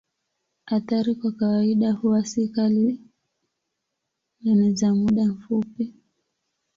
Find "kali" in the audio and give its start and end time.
2.49-2.99